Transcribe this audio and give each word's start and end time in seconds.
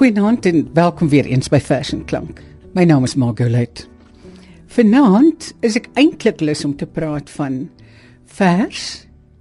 Goeienaand 0.00 0.46
en 0.46 0.70
welkom 0.72 1.08
weer 1.12 1.26
eens 1.28 1.50
by 1.52 1.58
Fashion 1.60 2.04
Klank. 2.08 2.38
My 2.72 2.86
naam 2.88 3.04
is 3.04 3.18
Margolite. 3.20 3.82
Vanaand 4.72 5.50
is 5.60 5.74
ek 5.76 5.90
eintlik 6.00 6.40
lus 6.40 6.62
om 6.64 6.72
te 6.80 6.86
praat 6.88 7.28
van 7.34 7.58
vers 8.38 8.84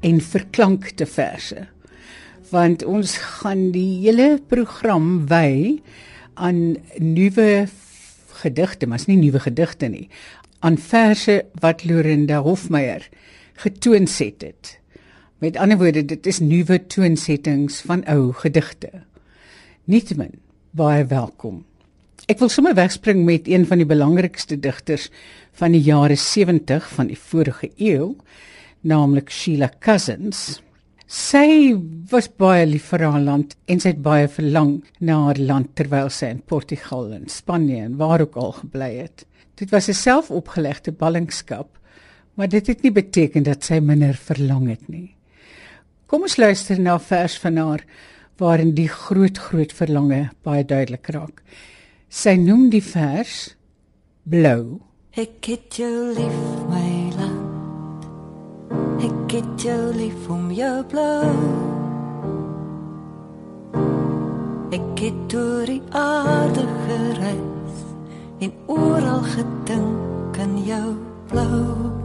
en 0.03 0.19
verklankte 0.19 1.07
verse. 1.07 1.63
Want 2.51 2.83
ons 2.83 3.13
gaan 3.39 3.69
die 3.71 4.01
hele 4.01 4.41
program 4.51 5.07
wy 5.31 5.79
aan 6.35 6.75
nuwe 6.99 7.69
gedigte, 8.41 8.83
maar 8.83 8.99
is 8.99 9.07
nie 9.07 9.17
nuwe 9.21 9.39
gedigte 9.45 9.87
nie, 9.87 10.09
aan 10.59 10.75
verse 10.75 11.37
wat 11.63 11.85
Lorinda 11.87 12.41
Hofmeyer 12.43 13.07
getoonset 13.63 14.43
het. 14.49 14.75
Met 15.39 15.55
ander 15.55 15.79
woorde, 15.79 16.03
dit 16.03 16.27
is 16.27 16.43
nuwe 16.43 16.81
toonsettings 16.91 17.79
van 17.87 18.03
ou 18.11 18.33
gedigte. 18.43 19.05
Nietemin, 19.87 20.35
baie 20.71 21.05
welkom. 21.09 21.63
Ek 22.29 22.41
wil 22.43 22.49
sommer 22.53 22.75
wegspring 22.77 23.23
met 23.25 23.47
een 23.49 23.65
van 23.65 23.81
die 23.81 23.89
belangrikste 23.89 24.57
digters 24.61 25.07
van 25.57 25.73
die 25.73 25.81
jare 25.81 26.15
70 26.19 26.85
van 26.93 27.09
die 27.09 27.17
vorige 27.17 27.71
eeu, 27.81 28.11
naamlik 28.85 29.31
Sheila 29.33 29.71
Cousins. 29.81 30.59
Sy 31.09 31.73
was 32.11 32.29
baie 32.29 32.67
lief 32.69 32.91
vir 32.93 33.07
haar 33.07 33.23
land 33.23 33.55
en 33.65 33.81
sy 33.81 33.95
het 33.95 34.03
baie 34.05 34.27
verlang 34.29 34.83
na 35.01 35.17
haar 35.25 35.41
land 35.41 35.73
terwyl 35.79 36.11
sy 36.13 36.29
in 36.35 36.43
Portugal 36.45 37.09
en 37.17 37.25
Spanje 37.33 37.81
en 37.87 37.97
waar 37.97 38.21
ook 38.27 38.37
al 38.37 38.53
gebly 38.59 38.91
het. 38.99 39.25
Dit 39.57 39.71
was 39.71 39.89
'n 39.89 39.93
selfopgelegde 39.93 40.91
ballingskap, 40.91 41.79
maar 42.35 42.47
dit 42.47 42.67
het 42.67 42.83
nie 42.83 42.91
beteken 42.91 43.43
dat 43.43 43.63
sy 43.63 43.79
minder 43.79 44.13
verlang 44.13 44.69
het 44.69 44.87
nie. 44.87 45.15
Kom 46.05 46.21
ons 46.21 46.37
luister 46.37 46.79
na 46.79 46.99
vers 46.99 47.39
van 47.39 47.57
haar 47.57 47.83
waarin 48.39 48.73
die 48.75 48.89
groot 48.89 49.37
groot 49.37 49.73
verlange 49.75 50.29
baie 50.47 50.65
duidelik 50.65 51.07
raak. 51.13 51.43
Sy 52.09 52.35
noem 52.39 52.69
die 52.73 52.83
vers 52.83 53.55
blou. 54.23 54.79
Ek 55.19 55.51
het 55.51 55.79
jou 55.81 56.13
lief 56.15 56.41
my 56.71 56.91
land. 57.17 58.07
Ek 59.03 59.35
het 59.37 59.65
jou 59.67 59.93
lief 59.95 60.29
om 60.31 60.49
jou 60.55 60.75
blou. 60.91 61.29
Ek 64.75 65.01
het 65.01 65.21
deur 65.31 65.65
die 65.65 65.81
aarde 65.97 66.65
gereis 66.85 67.85
en 68.45 68.53
oral 68.67 69.23
gedink 69.35 70.37
aan 70.39 70.59
jou 70.65 70.93
blou. 71.31 71.98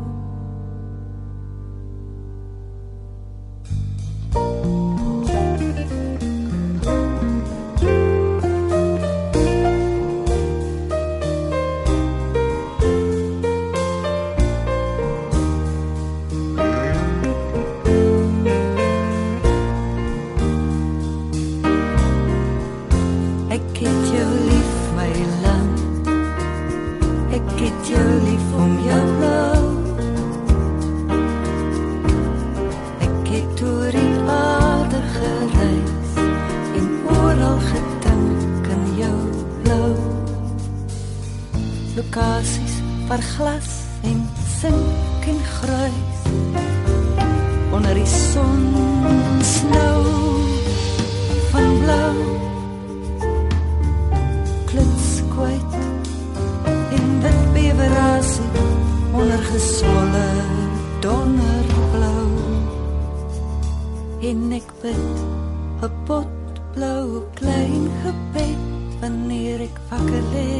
Wakker 69.91 70.25
lê 70.33 70.53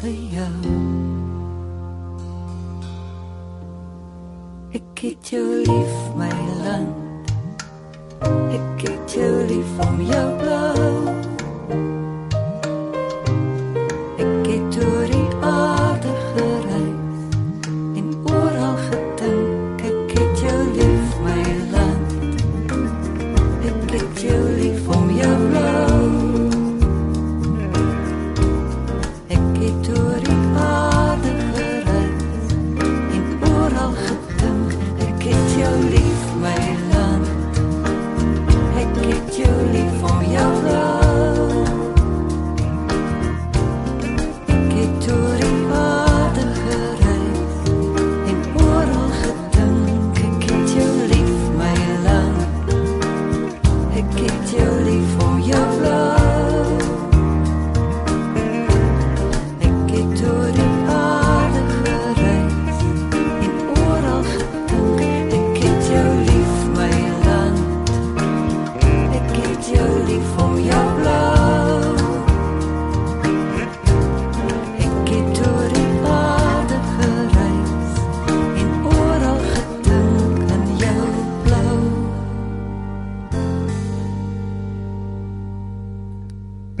vir 0.00 0.16
jou. 0.34 0.76
Ek 4.78 5.02
het 5.02 5.30
jou 5.32 5.46
lief, 5.66 5.96
my 6.18 6.32
land. 6.64 7.32
Ek 8.54 8.86
het 8.88 9.14
jou 9.18 9.32
lief 9.50 9.72
om 9.86 10.02
jou 10.10 10.26
blou. 10.42 10.78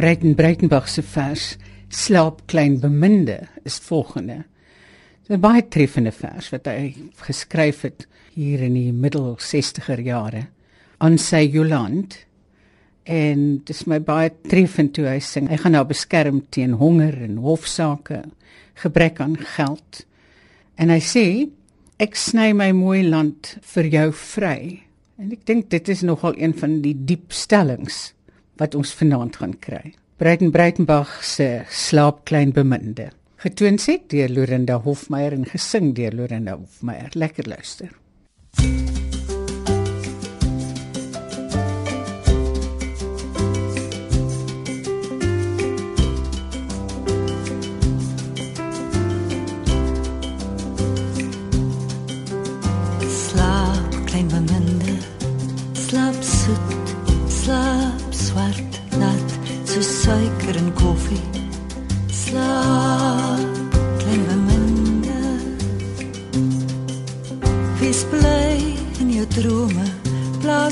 Breiten 0.08 0.34
Breitenbach 0.34 0.86
se 0.88 1.02
vers 1.02 1.58
Slaap 1.92 2.46
klein 2.48 2.78
beminde 2.80 3.42
is 3.68 3.76
volgende. 3.78 4.44
'n 5.28 5.40
Baie 5.40 5.68
treffende 5.68 6.12
vers 6.16 6.48
wat 6.48 6.64
hy 6.64 6.94
geskryf 7.26 7.82
het 7.84 8.06
hier 8.32 8.62
in 8.64 8.72
die 8.72 8.92
middel 8.92 9.36
60er 9.36 10.00
jare 10.00 10.46
aan 11.04 11.18
sy 11.18 11.42
Joland 11.52 12.16
en 13.04 13.44
dit 13.58 13.74
is 13.76 13.84
my 13.84 14.00
baie 14.00 14.32
treffend 14.48 14.94
toe 14.96 15.10
hy 15.10 15.20
sing. 15.20 15.52
Hy 15.52 15.60
gaan 15.60 15.76
nou 15.76 15.84
beskerm 15.84 16.40
teen 16.48 16.80
honger 16.80 17.20
en 17.28 17.36
hofsaake, 17.44 18.24
gebrek 18.80 19.20
aan 19.20 19.36
geld. 19.36 20.06
En 20.80 20.88
hy 20.88 21.02
sê 21.04 21.26
ek 22.00 22.16
sny 22.16 22.54
my 22.56 22.72
mooi 22.72 23.02
land 23.04 23.58
vir 23.76 23.92
jou 23.92 24.12
vry. 24.12 24.60
En 25.20 25.36
ek 25.36 25.44
dink 25.44 25.68
dit 25.68 25.88
is 25.88 26.00
nogal 26.00 26.32
een 26.40 26.56
van 26.56 26.80
die 26.80 26.96
diep 26.96 27.28
stellings 27.28 28.06
wat 28.58 28.74
ons 28.74 28.92
vanaand 28.98 29.38
gaan 29.40 29.54
kry. 29.58 29.94
Breiten 30.18 30.50
Breitenbach 30.50 31.22
se 31.22 31.62
Slaap 31.70 32.24
klein 32.26 32.52
beminde. 32.52 33.12
Getoon 33.38 33.78
sit 33.78 34.08
deur 34.10 34.32
Lorinda 34.34 34.80
Hofmeyer 34.82 35.36
en 35.36 35.46
gesing 35.46 35.92
deur 35.94 36.16
Lorinda 36.18 36.56
Hofmeyer. 36.58 37.14
Lekker 37.14 37.46
luister. 37.46 37.92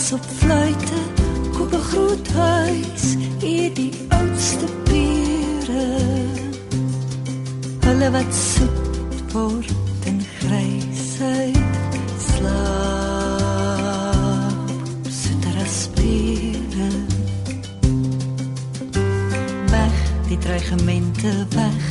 Blaas 0.06 0.12
op 0.12 0.20
fluitte, 0.38 0.94
koop 1.52 1.72
'n 1.72 1.80
groot 1.80 2.28
huis, 2.28 3.16
eet 3.40 3.76
die 3.76 3.92
oudste 4.08 4.66
pere. 4.84 5.86
Hulle 7.80 8.10
wat 8.10 8.34
soet 8.34 9.32
word 9.32 9.74
en 10.04 10.20
grysheid 10.38 11.58
slaap, 12.30 13.66
soeter 15.08 15.56
as 15.64 15.88
pere. 15.94 16.90
Weg, 19.70 19.96
die 20.28 20.38
dreigemente 20.38 21.46
weg, 21.48 21.84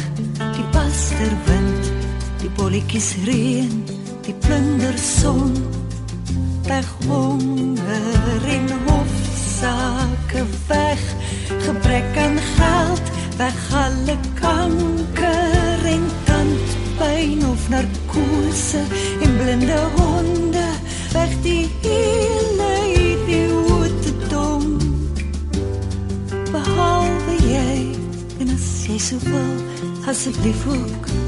die 0.56 0.66
pasterwind, 0.72 1.92
die 2.40 2.50
bolletjies 2.50 3.16
reën, 3.26 3.84
die 4.22 4.36
plunder 4.40 4.98
son 4.98 5.84
weg 6.68 6.86
honger 7.08 8.44
en 8.48 8.68
hofsaake 8.86 10.44
weg. 10.68 11.02
Gebrek 11.60 12.18
aan 12.18 12.38
geld 12.38 13.02
weg 13.38 13.74
alle 13.74 14.18
kanker 14.34 15.86
en 15.86 16.06
tandpyn 16.24 17.46
of 17.50 17.70
narkose 17.70 18.82
en 19.22 19.38
blinde 19.38 19.80
honde 19.96 20.68
weg 21.12 21.42
die 21.42 21.70
hele 21.82 22.72
idiote 22.94 24.14
dom. 24.30 24.78
Behalwe 26.52 27.36
jy 27.48 27.96
en 28.40 28.50
as 28.54 28.88
jy 28.88 28.98
so 28.98 29.20
wil 29.24 29.56
asseblief 30.08 30.68
ook 30.68 31.25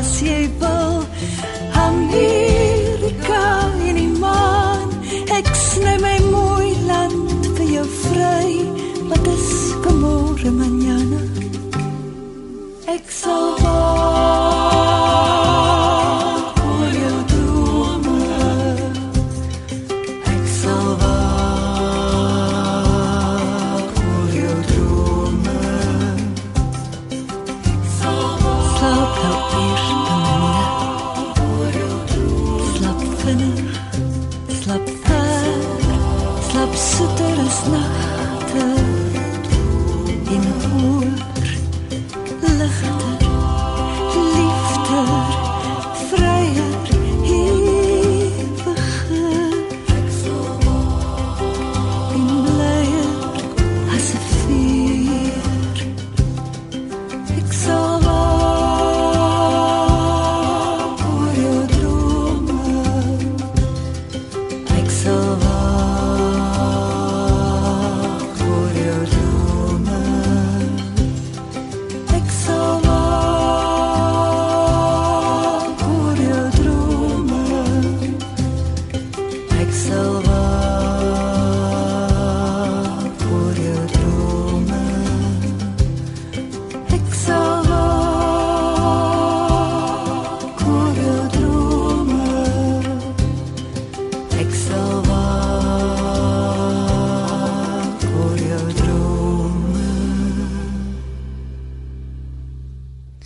klagtes 0.00 0.22
en 0.22 0.62
as 0.62 0.79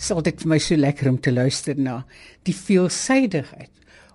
Dis 0.05 0.13
altyd 0.13 0.43
vir 0.43 0.49
my 0.51 0.57
so 0.61 0.75
lekker 0.77 1.07
om 1.09 1.15
te 1.17 1.31
luister 1.33 1.79
na 1.81 1.95
die 2.45 2.53
veelsidigheid 2.53 3.71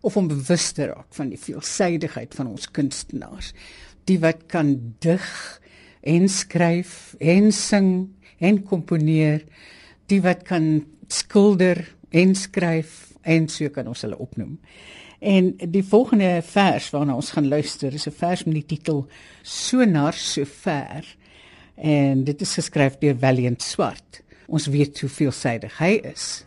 of 0.06 0.14
om 0.20 0.28
bewus 0.30 0.68
te 0.76 0.86
raak 0.86 1.08
van 1.16 1.32
die 1.32 1.40
veelsidigheid 1.42 2.36
van 2.38 2.52
ons 2.52 2.68
kunstenaars. 2.70 3.48
Die 4.06 4.20
wat 4.22 4.44
kan 4.54 4.70
dig 5.02 5.26
en 6.06 6.30
skryf 6.30 7.16
en 7.18 7.50
sing 7.50 7.90
en 8.38 8.62
komponeer, 8.70 9.42
die 10.06 10.20
wat 10.22 10.46
kan 10.46 10.86
skilder 11.10 11.82
en 12.14 12.38
skryf 12.38 13.16
en 13.26 13.50
so 13.50 13.74
kan 13.74 13.90
ons 13.90 14.06
hulle 14.06 14.22
opnoem. 14.22 14.60
En 15.18 15.56
die 15.58 15.82
volgende 15.82 16.36
vers 16.54 16.94
waarna 16.94 17.18
ons 17.18 17.34
gaan 17.34 17.50
luister 17.50 17.90
is 17.90 18.06
'n 18.06 18.14
vers 18.14 18.46
met 18.46 18.62
die 18.62 18.76
titel 18.78 19.08
Sonar 19.42 20.14
so 20.14 20.44
ver 20.44 21.16
en 21.74 22.22
dit 22.24 22.40
is 22.40 22.54
geskryf 22.54 23.02
deur 23.02 23.18
Valiant 23.18 23.62
Swart. 23.62 24.22
Ons 24.50 24.66
weet 24.66 25.00
hoe 25.00 25.08
veelsidig 25.08 25.76
hy 25.78 25.92
is. 26.10 26.44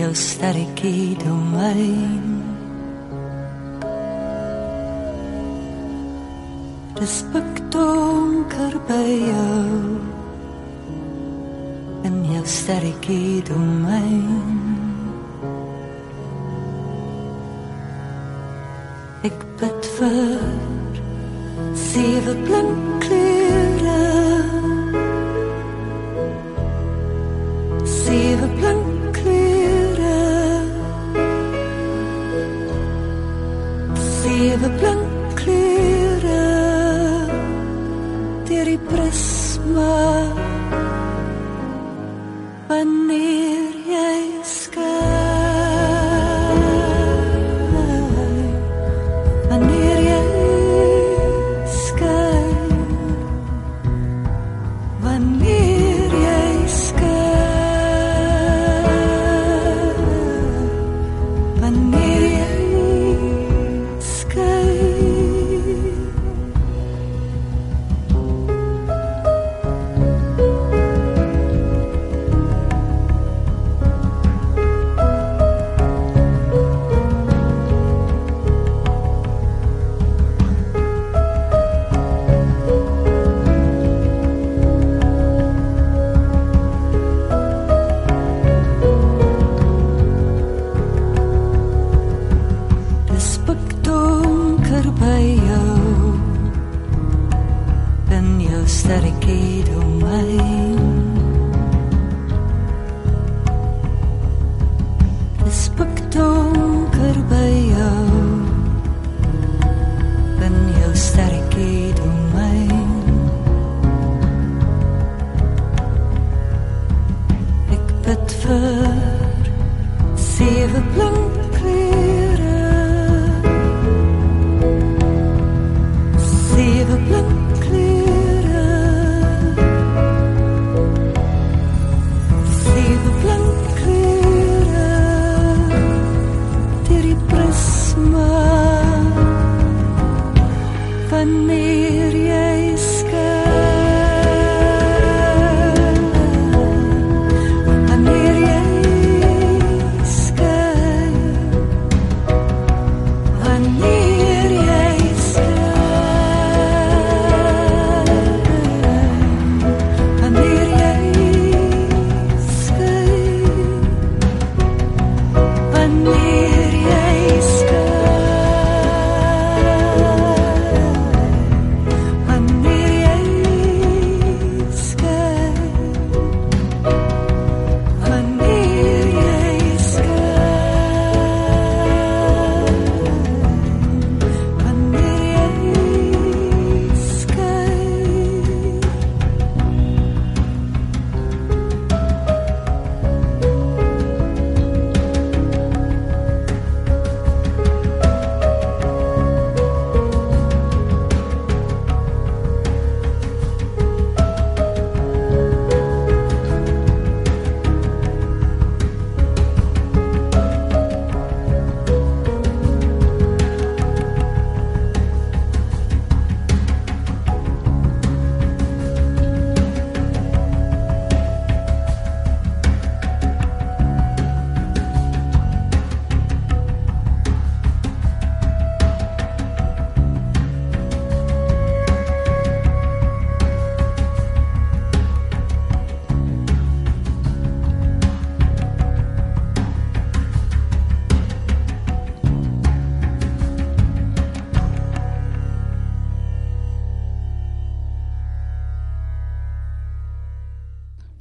Jou 0.00 0.14
sterretjie 0.14 1.16
domein. 1.20 2.40
Dis 6.96 7.16
donker 7.68 8.74
by 8.88 9.08
jou. 9.28 9.98
En 12.08 12.16
jou 12.32 12.44
sterretjie 12.44 13.42
domein. 13.44 14.56
Ek 19.28 19.44
bid 19.60 19.90
vir 19.98 20.40
sewe 21.76 22.36
blink 22.48 23.10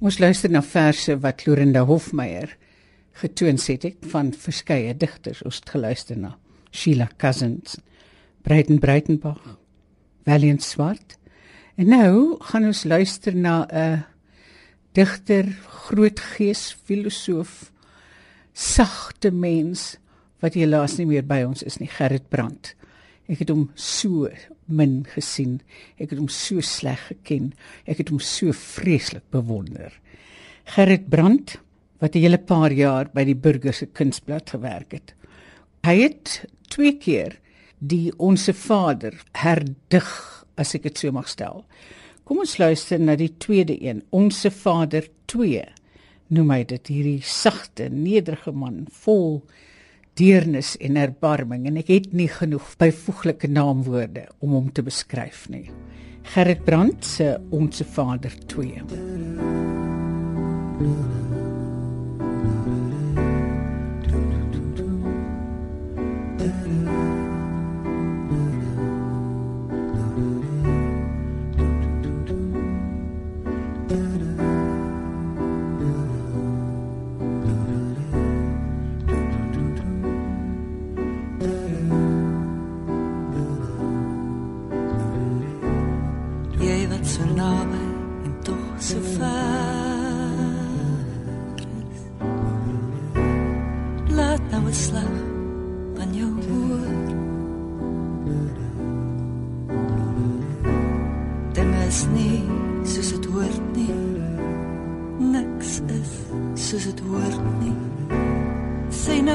Ons 0.09 0.17
luister 0.17 0.49
na 0.49 0.63
verse 0.65 1.13
wat 1.21 1.43
Lorinda 1.45 1.83
Hofmeyer 1.85 2.55
getoon 3.21 3.59
het 3.61 3.83
ek 3.85 3.97
van 4.09 4.31
verskeie 4.33 4.95
digters. 4.97 5.43
Ons 5.45 5.59
het 5.61 5.69
geluister 5.69 6.17
na 6.17 6.31
Sheila 6.73 7.05
Cousins, 7.21 7.75
Breiten 8.41 8.79
Breitenbach, 8.81 9.43
Valiant 10.25 10.65
Swart. 10.65 11.19
En 11.77 11.93
nou 11.93 12.39
gaan 12.41 12.65
ons 12.71 12.81
luister 12.89 13.37
na 13.37 13.67
'n 13.69 14.01
digter, 14.97 15.45
groot 15.85 16.19
gees, 16.19 16.73
filosoof, 16.85 17.71
sagte 18.53 19.29
mens 19.29 19.99
wat 20.41 20.57
helaas 20.57 20.97
nie 20.97 21.05
meer 21.05 21.23
by 21.23 21.43
ons 21.45 21.61
is 21.61 21.77
nie, 21.77 21.87
Gerrit 21.87 22.29
Brandt. 22.29 22.73
Ek 23.29 23.43
het 23.43 23.51
hom 23.53 23.67
so 23.77 24.27
min 24.65 25.03
gesien. 25.05 25.59
Ek 26.01 26.09
het 26.09 26.17
hom 26.17 26.29
so 26.33 26.63
sleg 26.65 27.01
geken. 27.11 27.51
Ek 27.85 28.01
het 28.01 28.09
hom 28.09 28.21
so 28.23 28.53
vreeslik 28.55 29.25
bewonder. 29.33 29.93
Gerrit 30.73 31.09
Brandt 31.09 31.59
wat 31.99 32.15
'n 32.15 32.23
hele 32.25 32.37
paar 32.37 32.71
jaar 32.71 33.09
by 33.13 33.23
die 33.23 33.35
Burger 33.35 33.73
se 33.73 33.85
Kunsblad 33.85 34.49
gewerk 34.49 34.91
het. 34.91 35.13
Hy 35.83 36.01
het 36.01 36.45
twee 36.69 36.97
keer 36.97 37.37
die 37.79 38.11
Onse 38.17 38.53
Vader 38.53 39.13
herdig, 39.31 40.09
as 40.57 40.75
ek 40.75 40.83
dit 40.83 40.97
so 40.97 41.11
mag 41.11 41.27
stel. 41.27 41.65
Kom 42.23 42.39
ons 42.39 42.57
luister 42.57 42.99
na 42.99 43.15
die 43.15 43.31
tweede 43.37 43.75
een, 43.81 44.03
Onse 44.09 44.51
Vader 44.51 45.07
2. 45.25 45.63
Noem 46.27 46.51
hy 46.51 46.63
dit 46.63 46.87
hierdie 46.87 47.21
sagte, 47.25 47.89
nederige 47.89 48.51
man 48.51 48.87
vol 48.91 49.43
deernis 50.19 50.75
en 50.83 50.99
erbarming 50.99 51.67
en 51.69 51.79
ek 51.81 51.91
het 51.93 52.09
nie 52.15 52.29
genoeg 52.31 52.73
byvoeglike 52.81 53.49
naamwoorde 53.51 54.27
om 54.43 54.57
hom 54.57 54.67
te 54.71 54.83
beskryf 54.85 55.47
nie. 55.51 55.69
Gerrit 56.33 56.65
Brandt 56.67 57.05
se 57.05 57.37
Onse 57.55 57.85
Vader 57.95 58.35
2. 58.51 58.83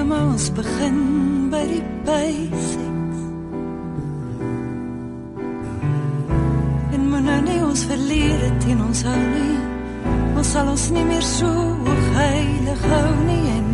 Maar 0.06 0.26
ons 0.26 0.52
begin 0.52 0.98
by 1.50 1.62
die 1.68 1.82
basics. 2.04 3.20
En 6.92 7.08
moet 7.08 7.24
nou 7.24 7.40
nie 7.46 7.60
ons 7.64 7.84
verlede 7.88 8.50
teen 8.64 8.82
ons 8.84 9.02
hou 9.08 9.20
nie. 9.32 9.56
Ons 10.34 10.52
sal 10.52 10.68
ons 10.68 10.86
nie 10.96 11.06
meer 11.08 11.24
so 11.24 11.50
heilig 12.18 12.86
hou 12.92 13.10
nie 13.24 13.42
en 13.54 13.66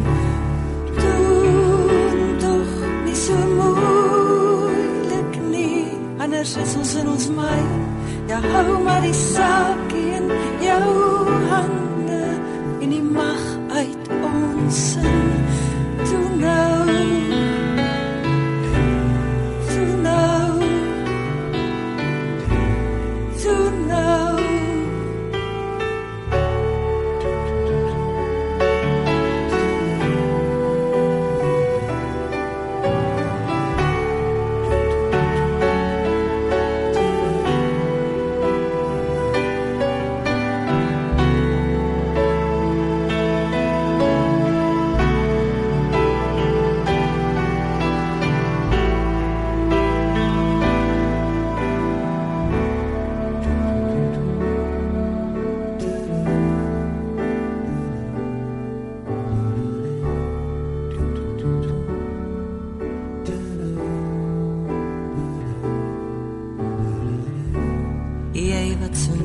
doen 1.00 2.24
tog 2.44 2.72
nie 3.08 3.18
so 3.26 3.36
moeilik 3.58 5.38
nie. 5.50 5.84
Anders 6.22 6.56
is 6.62 6.76
ons 6.78 6.96
in 7.02 7.14
ons 7.18 7.30
my. 7.34 7.60
Ja, 8.30 8.42
hou 8.54 8.82
maar 8.84 9.02
die 9.02 9.16
saakie 9.16 9.79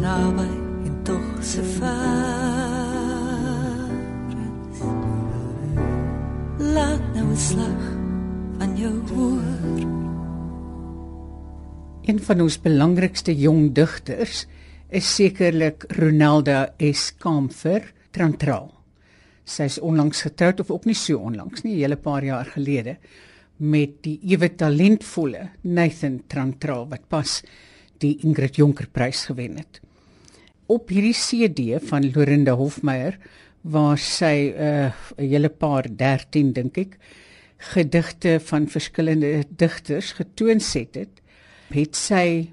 naby 0.06 0.50
en 0.86 0.96
tog 1.04 1.26
so 1.42 1.64
ver. 1.78 3.24
Laat 6.76 7.06
nou 7.16 7.28
'n 7.32 7.38
slag 7.50 7.84
van 8.58 8.72
jou 8.78 8.96
hoor. 9.10 9.48
Een 12.06 12.20
van 12.22 12.42
ons 12.42 12.62
belangrikste 12.62 13.34
jong 13.34 13.74
digters 13.74 14.46
is 14.90 15.16
sekerlik 15.16 15.86
Ronalda 15.88 16.74
S. 16.78 17.16
Kamfer 17.18 17.94
Trantral. 18.12 18.74
Sy 19.44 19.64
is 19.64 19.80
onlangs 19.80 20.22
getroud 20.22 20.60
of 20.60 20.72
ook 20.72 20.86
nie 20.86 20.96
so 20.96 21.18
onlangs 21.18 21.64
nie, 21.64 21.76
'n 21.76 21.82
hele 21.82 21.98
paar 21.98 22.24
jaar 22.24 22.46
gelede 22.46 22.98
met 23.58 24.04
die 24.04 24.20
ewe 24.22 24.56
talentvolle 24.56 25.50
Nathan 25.62 26.24
Trantral 26.28 26.88
wat 26.90 27.08
pas 27.08 27.44
die 27.98 28.18
Ingrid 28.22 28.56
Jonker 28.56 28.88
Prys 28.92 29.26
gewen 29.26 29.58
het. 29.58 29.82
Op 30.66 30.90
hierdie 30.90 31.14
CD 31.14 31.78
van 31.90 32.08
Lorinda 32.10 32.56
Hofmeyer 32.58 33.20
waar 33.62 33.98
sy 34.02 34.50
'n 34.50 34.58
uh, 34.58 34.92
hele 35.18 35.50
paar 35.50 35.86
13 35.86 36.54
dink 36.54 36.78
ek 36.78 36.98
gedigte 37.74 38.40
van 38.40 38.68
verskillende 38.68 39.44
digters 39.50 40.12
getoonset 40.18 40.96
het, 40.96 41.22
het 41.70 41.96
sy 41.96 42.50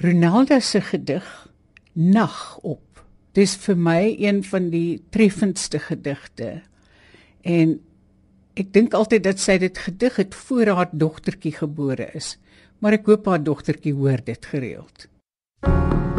Ronaldo 0.00 0.60
se 0.60 0.80
gedig 0.80 1.48
Nag 1.92 2.58
op. 2.62 3.04
Dis 3.32 3.56
vir 3.56 3.76
my 3.76 4.16
een 4.18 4.44
van 4.44 4.70
die 4.70 5.02
treffendste 5.10 5.78
gedigte. 5.78 6.62
En 7.42 7.80
ek 8.54 8.72
dink 8.72 8.94
altyd 8.94 9.24
dat 9.24 9.38
sy 9.38 9.58
dit 9.58 9.78
gedig 9.78 10.16
het 10.16 10.34
voor 10.34 10.66
haar 10.66 10.90
dogtertjie 10.92 11.56
gebore 11.56 12.10
is, 12.14 12.36
maar 12.78 12.92
ek 12.92 13.06
hoop 13.06 13.26
haar 13.26 13.42
dogtertjie 13.42 13.94
hoor 13.94 14.20
dit 14.24 14.46
gereeld. 14.46 15.08
Mag 15.66 16.09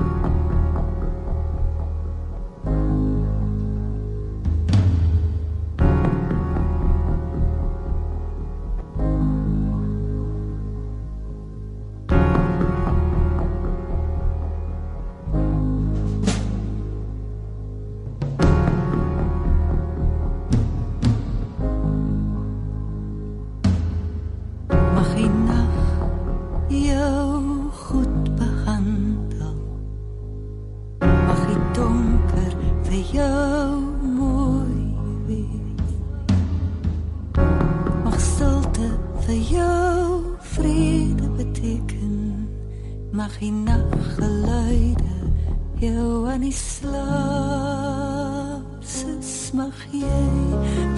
mag 49.54 49.74
jy 49.92 50.08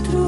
droom, 0.04 0.23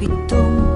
fritón 0.00 0.69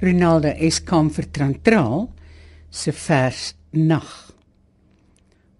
Ronaldo 0.00 0.48
Eskom 0.56 1.10
vir 1.12 1.26
Trantraal 1.28 2.06
se 2.72 2.92
vers 2.96 3.50
Nag. 3.76 4.32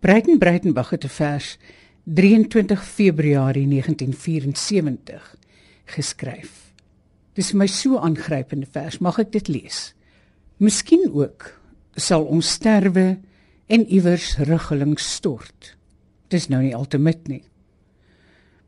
Breiten 0.00 0.38
Breitenberg 0.40 0.90
het 0.90 1.04
'n 1.04 1.08
vers 1.08 1.58
23 2.04 2.84
Februarie 2.84 3.66
1974 3.66 5.36
geskryf. 5.84 6.72
Dis 7.34 7.50
vir 7.50 7.58
my 7.58 7.66
so 7.66 7.98
aangrypende 7.98 8.66
vers, 8.66 8.98
mag 8.98 9.18
ek 9.18 9.32
dit 9.32 9.48
lees? 9.48 9.94
Miskien 10.56 11.10
ook 11.12 11.60
sal 11.96 12.24
ons 12.24 12.50
sterwe 12.50 13.18
en 13.66 13.86
iewers 13.86 14.38
ruggelings 14.38 15.14
stort. 15.14 15.76
Dis 16.28 16.48
nou 16.48 16.62
nie 16.62 16.74
altemit 16.74 17.28
nie. 17.28 17.44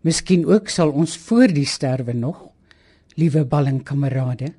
Miskien 0.02 0.46
ook 0.46 0.68
sal 0.68 0.90
ons 0.90 1.16
voor 1.16 1.46
die 1.46 1.66
sterwe 1.66 2.12
nog, 2.12 2.52
liewe 3.14 3.44
ballingkamerade, 3.44 4.52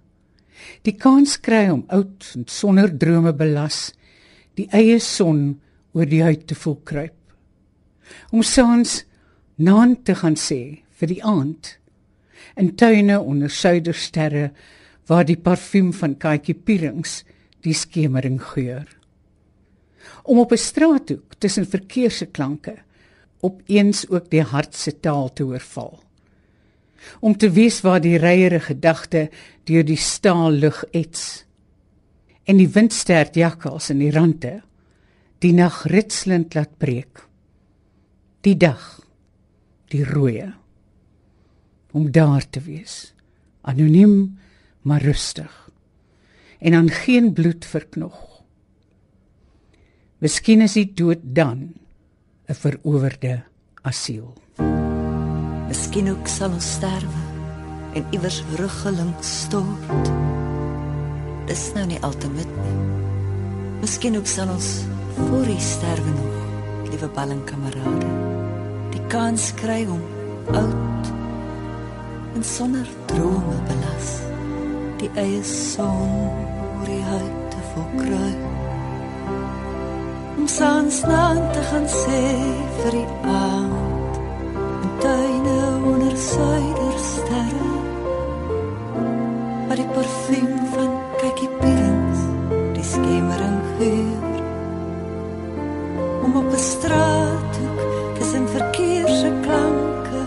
die 0.83 0.95
kans 0.97 1.37
kry 1.41 1.67
om 1.71 1.83
oud 1.87 2.31
en 2.35 2.47
sonder 2.47 2.91
drome 2.97 3.33
belas 3.33 3.91
die 4.57 4.67
eie 4.71 4.99
son 4.99 5.59
oor 5.93 6.09
die 6.09 6.23
huid 6.23 6.47
te 6.47 6.55
voel 6.55 6.79
kruip. 6.85 7.19
Om 8.31 8.43
saans 8.43 9.03
naan 9.55 9.95
te 10.03 10.15
gaan 10.15 10.37
sê 10.39 10.83
vir 10.99 11.11
die 11.13 11.23
aand 11.23 11.77
in 12.59 12.73
tuine 12.77 13.19
onder 13.19 13.49
suidersterre 13.49 14.51
waar 15.09 15.25
die 15.25 15.39
parfuum 15.39 15.91
van 15.93 16.17
Katjie 16.19 16.55
Pierings 16.55 17.21
die 17.63 17.75
skemering 17.75 18.39
geur. 18.53 18.87
Om 20.23 20.39
op 20.39 20.51
'n 20.51 20.57
straathoek 20.57 21.35
tussen 21.39 21.65
verkeerse 21.65 22.25
klanke 22.25 22.75
opeens 23.41 24.07
ook 24.09 24.29
die 24.29 24.41
hart 24.41 24.75
se 24.75 24.99
taal 24.99 25.33
te 25.33 25.43
hoor 25.43 25.59
val. 25.59 26.03
Om 27.19 27.37
te 27.37 27.51
weet 27.51 27.81
waar 27.81 28.01
die 28.01 28.17
reiere 28.17 28.59
gedagte 28.59 29.29
deur 29.63 29.85
die 29.85 29.97
staal 29.97 30.51
lug 30.51 30.83
ets 30.91 31.45
en 32.43 32.57
die 32.59 32.67
windstert 32.67 33.35
jakkals 33.39 33.89
in 33.93 34.01
die 34.03 34.11
rande 34.11 34.61
die 35.43 35.53
nag 35.55 35.83
ritselend 35.91 36.55
laat 36.55 36.77
breek. 36.79 37.23
Die 38.43 38.55
dag, 38.59 38.99
die 39.91 40.03
rooie 40.03 40.53
om 41.93 42.07
daar 42.11 42.41
te 42.49 42.59
wees, 42.65 43.13
anoniem 43.61 44.39
maar 44.81 45.03
rustig 45.05 45.51
en 46.63 46.73
aan 46.73 46.89
geen 46.89 47.33
bloed 47.35 47.65
verknog. 47.65 48.15
Miskien 50.23 50.63
is 50.63 50.77
die 50.79 50.87
dood 50.95 51.19
dan 51.21 51.75
'n 52.47 52.55
verowerde 52.55 53.43
asiel. 53.81 54.42
Miskien 55.73 56.11
ook 56.11 56.27
sal 56.29 56.51
ons 56.53 56.65
sterwe 56.75 57.21
en 57.97 58.03
iewers 58.13 58.43
ruggelings 58.59 59.29
stort. 59.41 60.09
Dis 61.49 61.63
nou 61.73 61.85
nie 61.89 61.97
altemit 62.05 62.51
nie. 62.59 62.73
Miskien 63.81 64.19
ook 64.19 64.29
sal 64.29 64.51
ons 64.53 64.67
voor 65.15 65.47
die 65.49 65.57
sterwe 65.57 66.13
nog, 66.13 66.35
liewe 66.91 67.09
ballingkamerade, 67.15 68.11
die 68.93 69.01
kans 69.09 69.47
kry 69.63 69.79
om 69.89 70.03
oud 70.53 71.09
en 72.37 72.45
sonder 72.45 72.93
drome 73.09 73.57
belas 73.71 74.11
die 75.01 75.09
eie 75.17 75.41
son 75.41 76.37
oor 76.67 76.85
die 76.91 77.01
huid 77.07 77.49
te 77.55 77.65
volkry. 77.71 78.29
Om 80.37 80.45
saans 80.59 81.01
na 81.09 81.25
te 81.57 81.65
gaan 81.71 81.89
sê 81.97 82.21
vir 82.77 82.99
die 82.99 83.09
aand 83.39 84.21
in 84.83 84.95
tuine 85.01 85.52
suidersterre 86.23 87.71
waar 89.67 89.79
die 89.79 89.89
parfuum 89.95 90.53
van 90.73 90.91
kykie 91.19 91.49
pierings 91.59 92.21
die 92.75 92.85
skemering 92.87 93.59
geur. 93.77 94.31
Om 96.23 96.37
op 96.41 96.49
'n 96.53 96.63
straathoek 96.73 97.79
tussen 98.17 98.47
verkeerse 98.57 99.31
klanke 99.45 100.21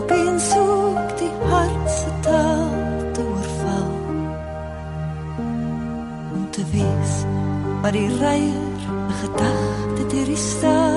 opeens 0.00 0.46
ook 0.56 1.08
die 1.22 1.34
hart 1.50 1.90
se 1.98 2.10
taal 2.20 2.74
te 3.12 3.22
oorval. 3.34 3.90
Om 6.34 6.50
te 6.50 6.62
wees 6.74 7.14
wat 7.82 7.92
die 7.92 8.10
reier 8.18 8.66
'n 9.10 9.16
gedagte 9.22 10.02
deur 10.12 10.28
die 10.34 10.44
stille 10.50 10.95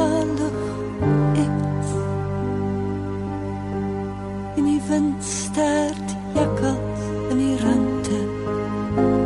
stert 5.60 6.10
jakkals 6.36 7.04
in 7.32 7.38
die 7.38 7.56
rande. 7.64 8.20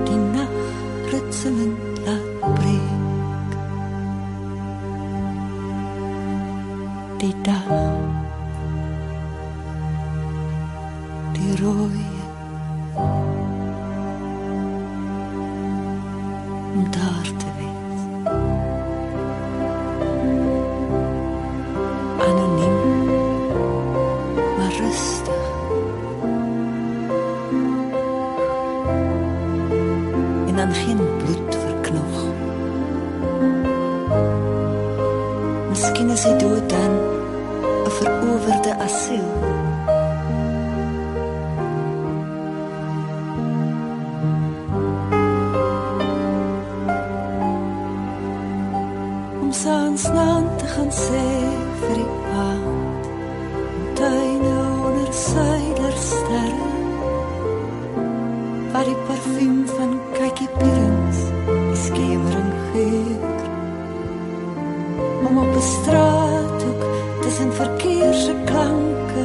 Die 0.08 0.22
nag 0.34 0.54
ritselend 1.12 1.78
laat 2.06 2.56
breek. 2.58 3.52
Die 7.22 7.36
dag 7.44 7.83
waar 58.74 58.86
die 58.90 58.98
parfuum 59.06 59.68
van 59.70 59.92
kykie 60.18 60.48
pierings 60.58 61.20
die 61.46 61.78
skemering 61.78 62.54
geur. 62.72 63.42
Om 65.28 65.38
op 65.38 65.56
'n 65.56 65.68
straathoek 65.78 66.82
tussen 67.22 67.54
verkeerse 67.54 68.34
klanke 68.46 69.24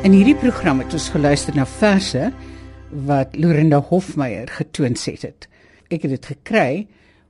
In 0.00 0.14
hierdie 0.16 0.36
program 0.40 0.78
het 0.80 0.94
ons 0.96 1.10
geluister 1.12 1.52
na 1.52 1.66
verse 1.68 2.30
wat 3.04 3.34
Lorinda 3.36 3.82
Hofmeyer 3.84 4.48
getoonset 4.48 5.26
het. 5.26 5.44
Ek 5.92 6.06
het 6.06 6.14
dit 6.14 6.28
gekry 6.30 6.86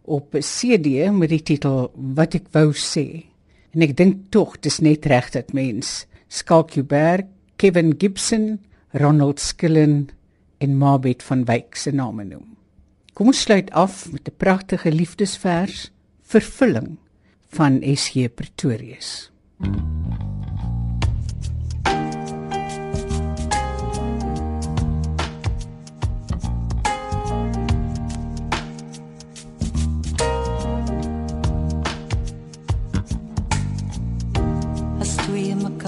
op 0.07 0.37
'n 0.39 0.47
CD 0.47 1.11
met 1.11 1.35
die 1.35 1.43
titel 1.43 1.91
Wat 1.95 2.35
ek 2.35 2.47
wou 2.53 2.71
sê. 2.71 3.27
En 3.75 3.83
ek 3.83 3.97
dink 3.97 4.31
tog 4.31 4.61
dis 4.61 4.79
net 4.79 5.07
reg 5.07 5.31
dat 5.31 5.53
mens 5.53 6.07
Skalkjuberg, 6.29 7.27
Kevin 7.57 7.95
Gibson, 7.99 8.61
Ronald 8.93 9.41
Skillen 9.41 10.09
en 10.59 10.77
Marbet 10.77 11.23
van 11.23 11.45
Wyk 11.45 11.75
se 11.75 11.91
name 11.91 12.25
noem. 12.25 12.57
Kom 13.15 13.27
ons 13.27 13.41
sluit 13.41 13.71
af 13.71 14.13
met 14.13 14.29
'n 14.29 14.37
pragtige 14.37 14.93
liefdesvers, 14.93 15.91
Vervulling 16.23 16.99
van 17.49 17.83
SG 17.83 18.35
Pretorius. 18.35 19.31
As 19.59 20.30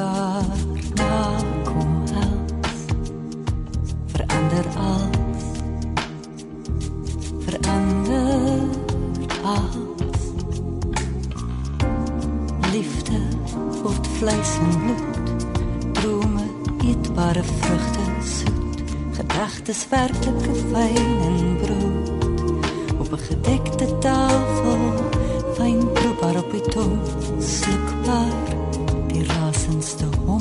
mekaar 0.02 0.44
nakom 0.94 2.02
hels 2.10 2.82
verander 4.12 4.66
alles 4.76 5.46
verander 7.44 8.60
alles 9.54 10.24
liefde 12.72 13.20
word 13.82 14.06
vleis 14.18 14.52
en 14.64 14.74
bloed 14.82 15.46
drome 15.92 16.46
eetbare 16.88 17.44
vrugte 17.52 18.06
soet 18.32 18.94
gedagtes 19.18 19.86
werklike 19.90 20.54
fyn 20.70 21.12
en 21.28 21.56
brood. 21.62 22.10
Op 22.98 23.12
'n 23.12 23.22
gedekte 23.28 23.86
tafel 23.98 24.82
fyn 25.54 25.92
proebaar 25.92 26.36
op 26.42 26.50
die 26.50 26.66
tong 26.74 26.98
slukbaar 27.38 28.51
against 29.82 29.98
the 29.98 30.20
wall. 30.20 30.31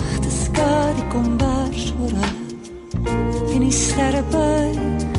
Sagte 0.00 0.30
skadu 0.30 1.02
kom 1.12 1.38
bars 1.38 1.92
oor 2.00 2.10
hulle 2.10 3.54
en 3.54 3.60
die 3.64 3.72
sterre 3.72 4.22
buig 4.32 5.09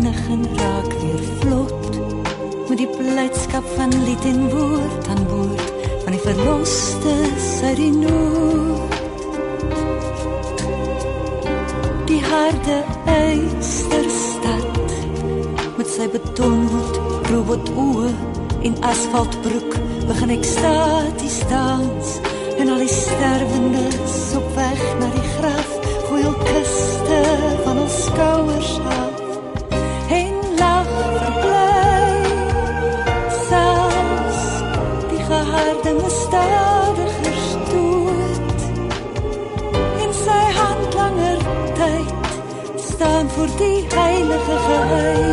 verenig 0.00 0.28
en 0.28 0.56
raak 0.56 0.92
weer 0.92 1.22
vlot. 1.40 1.98
Met 2.68 2.78
die 2.78 2.88
blydskap 2.88 3.64
van 3.76 4.04
lied 4.04 4.24
en 4.24 4.50
woord 4.50 5.08
aan 5.08 5.26
boord 5.26 5.72
van 6.04 6.12
die 6.12 6.20
verlostes 6.20 7.60
uit 7.62 7.76
die 12.06 12.22
harde 12.24 12.84
eisterstad 13.04 14.94
met 15.76 15.88
sy 15.88 16.08
betonhoed 16.08 17.28
robot 17.30 17.70
oë 17.76 18.10
en 18.62 18.80
asfaltbroek 18.80 19.76
begin 20.08 20.36
ekstaties 20.38 21.40
dans 21.52 22.29
high. 44.90 45.29